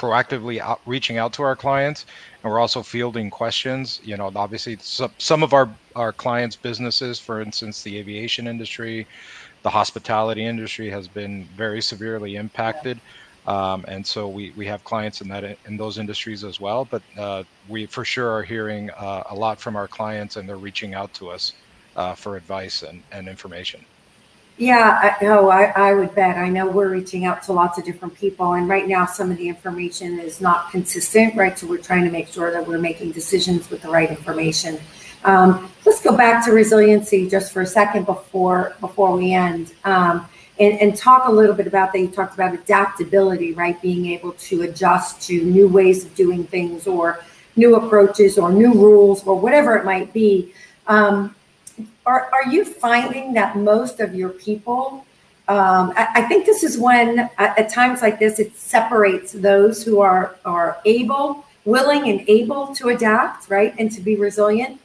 proactively 0.03 0.59
out, 0.59 0.81
reaching 0.85 1.17
out 1.17 1.33
to 1.33 1.43
our 1.43 1.55
clients 1.55 2.05
and 2.43 2.51
we're 2.51 2.59
also 2.59 2.83
fielding 2.83 3.29
questions 3.29 4.01
you 4.03 4.17
know 4.17 4.31
obviously 4.35 4.77
some, 4.81 5.13
some 5.19 5.43
of 5.43 5.53
our 5.53 5.69
our 5.95 6.13
clients 6.13 6.57
businesses 6.57 7.19
for 7.19 7.41
instance 7.41 7.83
the 7.83 7.97
aviation 7.97 8.47
industry 8.47 9.07
the 9.63 9.69
hospitality 9.69 10.45
industry 10.45 10.89
has 10.91 11.07
been 11.09 11.49
very 11.55 11.81
severely 11.81 12.35
impacted 12.35 13.01
Um, 13.47 13.85
and 13.89 14.07
so 14.07 14.29
we, 14.29 14.51
we 14.57 14.67
have 14.67 14.83
clients 14.85 15.21
in 15.21 15.29
that 15.29 15.43
in 15.65 15.77
those 15.77 15.99
industries 15.99 16.43
as 16.45 16.59
well. 16.61 16.85
But 16.85 17.03
uh, 17.17 17.43
we 17.67 17.87
for 17.87 18.05
sure 18.05 18.31
are 18.31 18.43
hearing 18.43 18.91
uh, 18.91 19.23
a 19.31 19.35
lot 19.35 19.61
from 19.61 19.75
our 19.75 19.87
clients, 19.89 20.37
and 20.37 20.49
they're 20.49 20.57
reaching 20.57 20.95
out 20.95 21.13
to 21.15 21.29
us 21.31 21.53
uh, 21.95 22.15
for 22.15 22.37
advice 22.37 22.83
and, 22.83 23.03
and 23.11 23.27
information. 23.29 23.85
Yeah, 24.57 25.15
I, 25.19 25.23
no, 25.23 25.49
I, 25.49 25.65
I 25.75 25.93
would 25.95 26.13
bet. 26.13 26.37
I 26.37 26.47
know 26.47 26.67
we're 26.67 26.89
reaching 26.89 27.25
out 27.25 27.41
to 27.43 27.53
lots 27.53 27.79
of 27.79 27.85
different 27.85 28.13
people, 28.13 28.53
and 28.53 28.69
right 28.69 28.87
now 28.87 29.05
some 29.07 29.31
of 29.31 29.37
the 29.37 29.49
information 29.49 30.19
is 30.19 30.41
not 30.41 30.69
consistent, 30.69 31.35
right? 31.35 31.57
So 31.57 31.65
we're 31.65 31.79
trying 31.79 32.03
to 32.05 32.11
make 32.11 32.27
sure 32.27 32.51
that 32.51 32.67
we're 32.67 32.77
making 32.77 33.13
decisions 33.13 33.69
with 33.71 33.81
the 33.81 33.89
right 33.89 34.09
information. 34.09 34.79
Um, 35.25 35.71
let's 35.85 36.01
go 36.01 36.15
back 36.15 36.45
to 36.45 36.51
resiliency 36.51 37.27
just 37.27 37.51
for 37.51 37.61
a 37.61 37.65
second 37.65 38.05
before 38.05 38.75
before 38.79 39.15
we 39.15 39.33
end. 39.33 39.73
Um, 39.85 40.27
and, 40.59 40.79
and 40.79 40.95
talk 40.95 41.27
a 41.27 41.31
little 41.31 41.55
bit 41.55 41.65
about 41.65 41.91
that. 41.93 41.99
You 41.99 42.09
talked 42.09 42.35
about 42.35 42.53
adaptability, 42.53 43.53
right? 43.53 43.81
Being 43.81 44.05
able 44.07 44.33
to 44.33 44.61
adjust 44.63 45.21
to 45.23 45.43
new 45.43 45.67
ways 45.67 46.05
of 46.05 46.13
doing 46.13 46.43
things 46.45 46.85
or 46.85 47.21
new 47.55 47.75
approaches 47.75 48.37
or 48.37 48.51
new 48.51 48.73
rules 48.73 49.25
or 49.25 49.39
whatever 49.39 49.75
it 49.77 49.85
might 49.85 50.13
be. 50.13 50.53
Um, 50.85 51.35
are, 52.05 52.29
are 52.33 52.51
you 52.51 52.65
finding 52.65 53.33
that 53.33 53.57
most 53.57 53.99
of 53.99 54.13
your 54.15 54.29
people, 54.29 55.05
um, 55.47 55.93
I, 55.95 56.07
I, 56.15 56.21
think 56.23 56.45
this 56.45 56.63
is 56.63 56.77
when 56.77 57.19
at, 57.37 57.59
at 57.59 57.69
times 57.69 58.01
like 58.01 58.19
this, 58.19 58.39
it 58.39 58.55
separates 58.55 59.31
those 59.31 59.83
who 59.83 59.99
are, 59.99 60.35
are 60.45 60.79
able, 60.85 61.45
willing 61.65 62.09
and 62.09 62.27
able 62.29 62.73
to 62.75 62.89
adapt, 62.89 63.49
right? 63.49 63.73
And 63.77 63.91
to 63.91 64.01
be 64.01 64.15
resilient. 64.15 64.79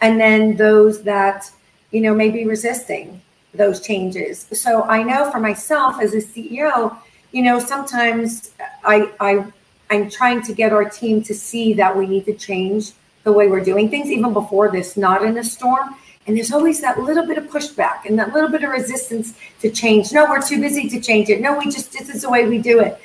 And 0.00 0.20
then 0.20 0.56
those 0.56 1.02
that, 1.04 1.50
you 1.90 2.00
know, 2.00 2.14
may 2.14 2.30
be 2.30 2.44
resisting 2.44 3.20
those 3.54 3.80
changes. 3.80 4.46
So 4.52 4.82
I 4.84 5.02
know 5.02 5.30
for 5.30 5.40
myself 5.40 6.00
as 6.00 6.14
a 6.14 6.18
CEO, 6.18 6.96
you 7.32 7.42
know, 7.42 7.58
sometimes 7.58 8.50
I, 8.84 9.12
I 9.20 9.46
I'm 9.92 10.08
trying 10.08 10.40
to 10.42 10.54
get 10.54 10.72
our 10.72 10.88
team 10.88 11.22
to 11.24 11.34
see 11.34 11.74
that 11.74 11.94
we 11.94 12.06
need 12.06 12.24
to 12.24 12.34
change 12.34 12.92
the 13.24 13.32
way 13.32 13.48
we're 13.48 13.62
doing 13.62 13.90
things, 13.90 14.10
even 14.10 14.32
before 14.32 14.70
this, 14.70 14.96
not 14.96 15.22
in 15.22 15.36
a 15.36 15.44
storm. 15.44 15.94
And 16.26 16.36
there's 16.36 16.52
always 16.52 16.80
that 16.80 16.98
little 17.00 17.26
bit 17.26 17.36
of 17.38 17.44
pushback 17.44 18.04
and 18.06 18.18
that 18.18 18.32
little 18.32 18.48
bit 18.48 18.62
of 18.62 18.70
resistance 18.70 19.34
to 19.60 19.70
change. 19.70 20.12
No, 20.12 20.26
we're 20.26 20.40
too 20.40 20.60
busy 20.60 20.88
to 20.88 21.00
change 21.00 21.28
it. 21.28 21.40
No, 21.40 21.58
we 21.58 21.64
just 21.64 21.92
this 21.92 22.08
is 22.08 22.22
the 22.22 22.30
way 22.30 22.48
we 22.48 22.58
do 22.58 22.80
it. 22.80 23.00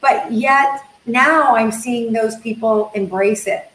But 0.00 0.30
yet 0.30 0.84
now 1.06 1.56
I'm 1.56 1.72
seeing 1.72 2.12
those 2.12 2.36
people 2.36 2.92
embrace 2.94 3.46
it. 3.46 3.70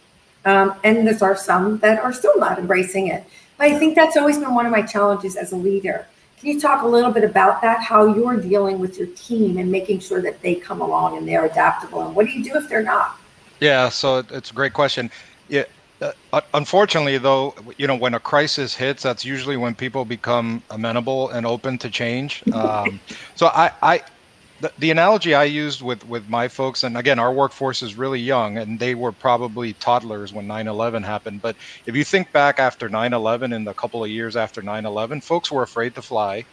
Um, 0.46 0.76
and 0.84 1.06
there 1.06 1.18
are 1.22 1.36
some 1.36 1.78
that 1.80 2.00
are 2.00 2.14
still 2.14 2.38
not 2.40 2.58
embracing 2.58 3.08
it. 3.08 3.26
But 3.58 3.68
I 3.68 3.80
think 3.80 3.96
that's 3.96 4.16
always 4.16 4.38
been 4.38 4.54
one 4.54 4.66
of 4.66 4.72
my 4.72 4.82
challenges 4.82 5.36
as 5.36 5.52
a 5.52 5.58
leader. 5.58 6.08
Can 6.40 6.50
you 6.50 6.62
talk 6.62 6.84
a 6.84 6.88
little 6.88 7.12
bit 7.12 7.24
about 7.24 7.62
that? 7.64 7.82
How 7.82 8.14
you're 8.14 8.38
dealing 8.38 8.80
with 8.80 8.98
your 8.98 9.08
team 9.08 9.58
and 9.58 9.72
making 9.72 10.00
sure 10.00 10.22
that 10.22 10.42
they 10.42 10.56
come 10.56 10.82
along 10.82 11.18
and 11.18 11.28
they're 11.28 11.46
adaptable, 11.46 12.06
and 12.06 12.16
what 12.16 12.28
do 12.28 12.32
you 12.32 12.44
do 12.44 12.56
if 12.56 12.70
they're 12.70 12.84
not? 12.84 13.18
Yeah, 13.60 13.90
so 13.90 14.20
it's 14.20 14.52
a 14.52 14.54
great 14.54 14.74
question. 14.74 15.10
Yeah, 15.50 15.64
uh, 16.02 16.42
unfortunately, 16.54 17.18
though, 17.18 17.56
you 17.78 17.88
know, 17.88 17.96
when 17.96 18.14
a 18.14 18.20
crisis 18.20 18.76
hits, 18.76 19.04
that's 19.04 19.26
usually 19.26 19.58
when 19.58 19.74
people 19.74 20.06
become 20.06 20.62
amenable 20.70 21.30
and 21.30 21.46
open 21.46 21.78
to 21.80 21.90
change. 21.90 22.44
Um, 22.58 23.00
so 23.36 23.48
I, 23.48 23.72
I, 23.84 24.02
the, 24.62 24.72
the 24.80 24.92
analogy 24.92 25.36
I 25.36 25.44
used 25.44 25.84
with 25.84 26.04
with 26.08 26.28
my 26.28 26.48
folks, 26.48 26.84
and 26.84 26.98
again, 26.98 27.20
our 27.20 27.32
workforce 27.32 27.84
is 27.84 27.96
really 27.96 28.20
young, 28.20 28.58
and 28.58 28.80
they 28.80 28.96
were 28.96 29.12
probably 29.12 29.74
toddlers 29.74 30.34
when 30.34 30.48
9/11 30.48 31.06
happened. 31.06 31.42
But 31.42 31.56
if 31.86 31.96
you 31.96 32.04
think 32.04 32.32
back 32.32 32.60
after 32.60 32.90
9/11 32.90 33.56
and 33.56 33.68
a 33.68 33.76
couple 33.76 34.04
of 34.04 34.10
years 34.10 34.36
after 34.36 34.62
9/11, 34.62 35.24
folks 35.24 35.52
were 35.52 35.62
afraid 35.62 35.94
to 35.96 36.02
fly. 36.02 36.46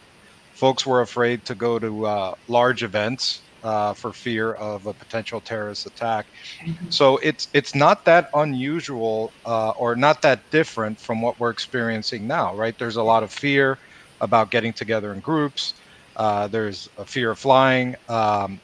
Folks 0.52 0.84
were 0.86 1.00
afraid 1.00 1.44
to 1.46 1.54
go 1.54 1.78
to 1.78 2.06
uh, 2.06 2.34
large 2.46 2.82
events 2.82 3.40
uh, 3.64 3.94
for 3.94 4.12
fear 4.12 4.52
of 4.54 4.86
a 4.86 4.92
potential 4.92 5.40
terrorist 5.40 5.86
attack. 5.86 6.26
Mm-hmm. 6.64 6.90
So 6.90 7.16
it's 7.18 7.48
it's 7.54 7.74
not 7.74 8.04
that 8.04 8.30
unusual 8.34 9.32
uh, 9.46 9.70
or 9.70 9.96
not 9.96 10.22
that 10.22 10.48
different 10.50 11.00
from 11.00 11.22
what 11.22 11.40
we're 11.40 11.50
experiencing 11.50 12.26
now, 12.26 12.54
right? 12.54 12.78
There's 12.78 12.96
a 12.96 13.02
lot 13.02 13.22
of 13.22 13.32
fear 13.32 13.78
about 14.20 14.50
getting 14.50 14.72
together 14.72 15.12
in 15.12 15.20
groups. 15.20 15.74
Uh, 16.16 16.46
there's 16.46 16.88
a 16.98 17.04
fear 17.04 17.30
of 17.32 17.38
flying, 17.38 17.96
um, 18.08 18.60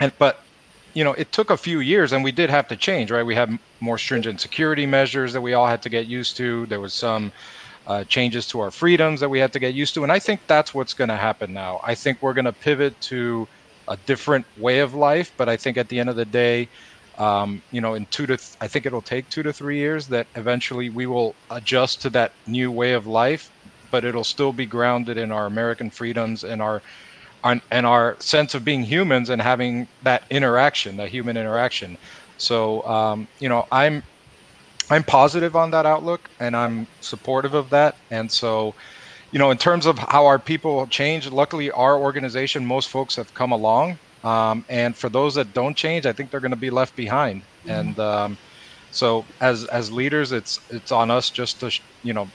and 0.00 0.10
but 0.18 0.42
you 0.94 1.04
know 1.04 1.12
it 1.12 1.30
took 1.30 1.50
a 1.50 1.56
few 1.56 1.80
years, 1.80 2.12
and 2.12 2.24
we 2.24 2.32
did 2.32 2.48
have 2.48 2.66
to 2.68 2.76
change, 2.76 3.10
right? 3.10 3.22
We 3.22 3.34
had 3.34 3.56
more 3.80 3.98
stringent 3.98 4.40
security 4.40 4.86
measures 4.86 5.32
that 5.34 5.42
we 5.42 5.52
all 5.52 5.66
had 5.66 5.82
to 5.82 5.90
get 5.90 6.06
used 6.06 6.36
to. 6.38 6.66
There 6.66 6.80
was 6.80 6.94
some. 6.94 7.30
Uh, 7.84 8.04
changes 8.04 8.46
to 8.46 8.60
our 8.60 8.70
freedoms 8.70 9.18
that 9.18 9.28
we 9.28 9.40
had 9.40 9.52
to 9.52 9.58
get 9.58 9.74
used 9.74 9.92
to. 9.92 10.04
And 10.04 10.12
I 10.12 10.20
think 10.20 10.40
that's 10.46 10.72
what's 10.72 10.94
going 10.94 11.08
to 11.08 11.16
happen 11.16 11.52
now. 11.52 11.80
I 11.82 11.96
think 11.96 12.22
we're 12.22 12.32
going 12.32 12.44
to 12.44 12.52
pivot 12.52 12.94
to 13.00 13.48
a 13.92 13.98
different 14.06 14.46
way 14.56 14.80
of 14.80 14.94
life. 14.94 15.32
But 15.38 15.48
I 15.48 15.56
think 15.56 15.76
at 15.78 15.88
the 15.88 16.00
end 16.00 16.10
of 16.10 16.16
the 16.16 16.26
day, 16.26 16.70
um, 17.18 17.62
you 17.70 17.80
know, 17.80 17.94
in 17.94 18.06
two 18.10 18.26
to, 18.26 18.36
th- 18.36 18.56
I 18.60 18.68
think 18.68 18.86
it'll 18.86 19.02
take 19.02 19.28
two 19.28 19.42
to 19.44 19.52
three 19.52 19.78
years 19.78 20.08
that 20.08 20.28
eventually 20.34 20.90
we 20.90 21.06
will 21.06 21.36
adjust 21.50 22.02
to 22.02 22.10
that 22.10 22.32
new 22.46 22.72
way 22.72 22.94
of 22.94 23.06
life, 23.06 23.50
but 23.90 24.04
it'll 24.04 24.24
still 24.24 24.52
be 24.52 24.66
grounded 24.66 25.18
in 25.18 25.30
our 25.32 25.46
American 25.46 25.90
freedoms 25.90 26.44
and 26.44 26.62
our, 26.62 26.82
our 27.44 27.60
and 27.70 27.86
our 27.86 28.16
sense 28.20 28.54
of 28.54 28.64
being 28.64 28.82
humans 28.82 29.30
and 29.30 29.42
having 29.42 29.88
that 30.02 30.22
interaction, 30.30 30.96
that 30.96 31.10
human 31.10 31.36
interaction. 31.36 31.98
So, 32.38 32.82
um, 32.86 33.28
you 33.40 33.48
know, 33.48 33.64
I'm, 33.70 34.02
I'm 34.90 35.04
positive 35.04 35.56
on 35.56 35.70
that 35.72 35.86
outlook 35.86 36.28
and 36.40 36.56
I'm 36.56 36.88
supportive 37.00 37.54
of 37.54 37.70
that. 37.70 37.96
And 38.10 38.30
so, 38.30 38.74
you 39.32 39.38
know, 39.38 39.50
in 39.50 39.58
terms 39.58 39.86
of 39.86 39.98
how 39.98 40.26
our 40.26 40.38
people 40.38 40.86
change, 40.86 41.28
luckily 41.30 41.70
our 41.70 41.96
organization, 41.96 42.64
most 42.64 42.90
folks 42.90 43.16
have 43.16 43.32
come 43.34 43.50
along. 43.50 43.98
Um, 44.22 44.64
and 44.68 44.94
for 44.94 45.08
those 45.08 45.34
that 45.34 45.52
don't 45.52 45.76
change, 45.76 46.06
I 46.06 46.12
think 46.12 46.30
they're 46.30 46.40
going 46.40 46.50
to 46.52 46.56
be 46.56 46.70
left 46.70 46.94
behind. 46.94 47.42
Mm-hmm. 47.42 47.70
And 47.70 47.98
um, 47.98 48.38
so, 48.92 49.24
as 49.40 49.64
as 49.64 49.90
leaders, 49.90 50.32
it's 50.32 50.60
it's 50.70 50.92
on 50.92 51.10
us 51.10 51.30
just 51.30 51.60
to 51.60 51.72
you 52.04 52.12
know 52.12 52.28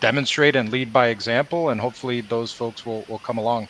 demonstrate 0.00 0.56
and 0.56 0.70
lead 0.70 0.92
by 0.92 1.08
example, 1.08 1.70
and 1.70 1.80
hopefully 1.80 2.22
those 2.22 2.52
folks 2.52 2.86
will 2.86 3.04
will 3.08 3.18
come 3.18 3.36
along. 3.36 3.68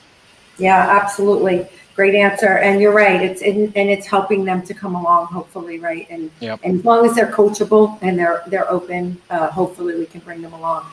Yeah, 0.58 1.00
absolutely. 1.00 1.66
Great 1.94 2.14
answer. 2.14 2.58
And 2.58 2.80
you're 2.80 2.92
right. 2.92 3.20
It's 3.20 3.42
in, 3.42 3.72
and 3.74 3.88
it's 3.88 4.06
helping 4.06 4.44
them 4.44 4.62
to 4.62 4.74
come 4.74 4.94
along, 4.94 5.26
hopefully, 5.26 5.78
right? 5.78 6.06
And 6.10 6.30
yep. 6.40 6.60
and 6.62 6.80
as 6.80 6.84
long 6.84 7.06
as 7.06 7.14
they're 7.14 7.32
coachable 7.32 7.98
and 8.02 8.18
they're 8.18 8.42
they're 8.46 8.70
open, 8.70 9.20
uh, 9.30 9.48
hopefully 9.50 9.96
we 9.96 10.06
can 10.06 10.20
bring 10.20 10.42
them 10.42 10.52
along. 10.52 10.86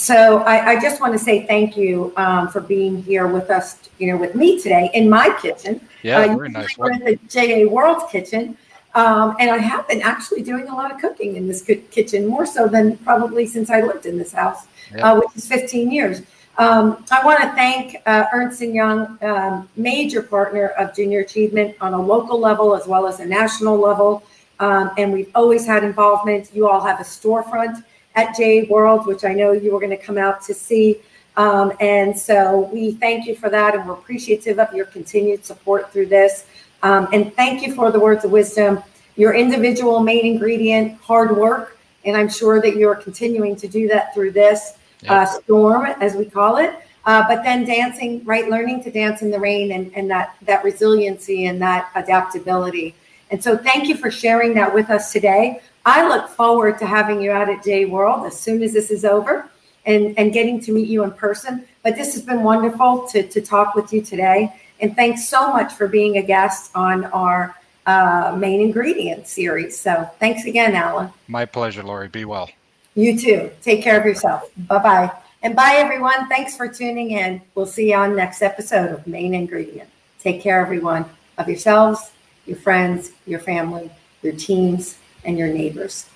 So 0.00 0.38
I, 0.38 0.70
I, 0.70 0.80
just 0.80 0.98
want 0.98 1.12
to 1.12 1.18
say 1.18 1.46
thank 1.46 1.76
you 1.76 2.14
um, 2.16 2.48
for 2.48 2.62
being 2.62 3.02
here 3.02 3.26
with 3.26 3.50
us, 3.50 3.76
you 3.98 4.10
know, 4.10 4.16
with 4.16 4.34
me 4.34 4.58
today 4.58 4.90
in 4.94 5.10
my 5.10 5.36
kitchen. 5.42 5.78
Yeah, 6.02 6.20
uh, 6.20 6.36
very 6.38 6.48
nice. 6.48 6.78
We're 6.78 6.92
in 6.92 7.00
the 7.00 7.16
JA 7.28 7.70
World 7.70 8.08
kitchen. 8.10 8.56
Um, 8.94 9.36
and 9.38 9.50
I 9.50 9.58
have 9.58 9.86
been 9.88 10.00
actually 10.00 10.42
doing 10.42 10.68
a 10.68 10.74
lot 10.74 10.90
of 10.90 10.98
cooking 11.02 11.36
in 11.36 11.46
this 11.46 11.60
kitchen, 11.60 12.26
more 12.26 12.46
so 12.46 12.66
than 12.66 12.96
probably 12.96 13.46
since 13.46 13.68
I 13.68 13.82
lived 13.82 14.06
in 14.06 14.16
this 14.16 14.32
house, 14.32 14.66
yeah. 14.90 15.12
uh, 15.12 15.20
which 15.20 15.36
is 15.36 15.46
15 15.46 15.90
years. 15.90 16.22
Um, 16.56 17.04
I 17.10 17.22
want 17.22 17.42
to 17.42 17.50
thank 17.50 17.96
uh, 18.06 18.24
Ernst 18.32 18.60
& 18.60 18.62
Young, 18.62 19.18
um, 19.20 19.68
major 19.76 20.22
partner 20.22 20.68
of 20.78 20.96
junior 20.96 21.20
achievement 21.20 21.76
on 21.82 21.92
a 21.92 22.00
local 22.00 22.40
level 22.40 22.74
as 22.74 22.86
well 22.86 23.06
as 23.06 23.20
a 23.20 23.26
national 23.26 23.78
level. 23.78 24.22
Um, 24.60 24.92
and 24.96 25.12
we've 25.12 25.30
always 25.34 25.66
had 25.66 25.84
involvement. 25.84 26.54
You 26.54 26.70
all 26.70 26.80
have 26.80 27.00
a 27.00 27.04
storefront 27.04 27.84
at 28.20 28.36
JA 28.36 28.66
World, 28.68 29.06
which 29.06 29.24
I 29.24 29.32
know 29.32 29.52
you 29.52 29.72
were 29.72 29.80
going 29.80 29.96
to 29.96 30.04
come 30.04 30.18
out 30.18 30.42
to 30.42 30.54
see. 30.54 31.00
Um, 31.36 31.72
and 31.80 32.18
so 32.18 32.68
we 32.72 32.92
thank 32.92 33.26
you 33.26 33.34
for 33.34 33.48
that, 33.48 33.74
and 33.74 33.86
we're 33.86 33.94
appreciative 33.94 34.58
of 34.58 34.72
your 34.74 34.86
continued 34.86 35.44
support 35.44 35.92
through 35.92 36.06
this. 36.06 36.46
Um, 36.82 37.08
and 37.12 37.34
thank 37.34 37.62
you 37.62 37.74
for 37.74 37.90
the 37.90 38.00
words 38.00 38.24
of 38.24 38.30
wisdom, 38.30 38.82
your 39.16 39.34
individual 39.34 40.00
main 40.00 40.26
ingredient, 40.26 41.00
hard 41.00 41.36
work. 41.36 41.78
And 42.04 42.16
I'm 42.16 42.28
sure 42.28 42.60
that 42.62 42.76
you're 42.76 42.94
continuing 42.94 43.56
to 43.56 43.68
do 43.68 43.86
that 43.88 44.14
through 44.14 44.32
this 44.32 44.74
uh, 45.08 45.26
storm, 45.26 45.86
as 45.86 46.14
we 46.14 46.24
call 46.24 46.56
it. 46.56 46.74
Uh, 47.06 47.24
but 47.26 47.42
then 47.42 47.64
dancing, 47.64 48.22
right? 48.24 48.48
Learning 48.48 48.82
to 48.84 48.90
dance 48.90 49.22
in 49.22 49.30
the 49.30 49.38
rain 49.38 49.72
and, 49.72 49.90
and 49.94 50.10
that, 50.10 50.36
that 50.42 50.62
resiliency 50.64 51.46
and 51.46 51.60
that 51.60 51.90
adaptability. 51.94 52.94
And 53.30 53.42
so 53.42 53.56
thank 53.56 53.88
you 53.88 53.96
for 53.96 54.10
sharing 54.10 54.54
that 54.54 54.74
with 54.74 54.90
us 54.90 55.12
today. 55.12 55.60
I 55.84 56.06
look 56.08 56.28
forward 56.28 56.78
to 56.78 56.86
having 56.86 57.20
you 57.22 57.32
out 57.32 57.48
at 57.48 57.64
JA 57.64 57.88
World 57.88 58.26
as 58.26 58.38
soon 58.38 58.62
as 58.62 58.72
this 58.72 58.90
is 58.90 59.04
over 59.04 59.48
and, 59.86 60.18
and 60.18 60.32
getting 60.32 60.60
to 60.60 60.72
meet 60.72 60.88
you 60.88 61.04
in 61.04 61.12
person. 61.12 61.64
But 61.82 61.96
this 61.96 62.14
has 62.14 62.22
been 62.22 62.42
wonderful 62.42 63.06
to, 63.08 63.26
to 63.26 63.40
talk 63.40 63.74
with 63.74 63.92
you 63.92 64.02
today. 64.02 64.54
And 64.80 64.94
thanks 64.94 65.28
so 65.28 65.52
much 65.52 65.72
for 65.72 65.88
being 65.88 66.18
a 66.18 66.22
guest 66.22 66.70
on 66.74 67.06
our 67.06 67.56
uh, 67.86 68.36
main 68.38 68.60
ingredient 68.60 69.26
series. 69.26 69.78
So 69.78 70.08
thanks 70.18 70.44
again, 70.44 70.74
Alan. 70.74 71.10
My 71.28 71.46
pleasure, 71.46 71.82
Lori. 71.82 72.08
Be 72.08 72.24
well. 72.24 72.50
You 72.94 73.18
too. 73.18 73.50
Take 73.62 73.82
care 73.82 73.98
of 73.98 74.04
yourself. 74.04 74.50
Bye 74.56 74.78
bye. 74.78 75.12
And 75.42 75.56
bye, 75.56 75.76
everyone. 75.76 76.28
Thanks 76.28 76.56
for 76.56 76.68
tuning 76.68 77.12
in. 77.12 77.40
We'll 77.54 77.66
see 77.66 77.90
you 77.90 77.96
on 77.96 78.14
next 78.14 78.42
episode 78.42 78.92
of 78.92 79.06
Main 79.06 79.32
Ingredient. 79.32 79.88
Take 80.20 80.42
care, 80.42 80.60
everyone, 80.60 81.06
of 81.38 81.48
yourselves, 81.48 82.10
your 82.44 82.58
friends, 82.58 83.12
your 83.26 83.40
family, 83.40 83.90
your 84.22 84.34
teams 84.34 84.98
and 85.24 85.38
your 85.38 85.48
neighbors. 85.48 86.06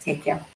Take 0.00 0.24
care. 0.24 0.46